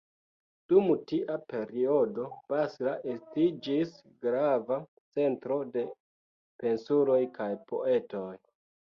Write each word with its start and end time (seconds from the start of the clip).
Dum 0.71 0.85
tia 1.09 1.33
periodo 1.49 2.23
Basra 2.53 2.93
estiĝis 3.15 3.91
grava 4.27 4.77
centro 5.17 5.59
de 5.75 5.83
pensuloj 6.63 7.19
kaj 7.37 7.49
poetoj. 7.73 8.33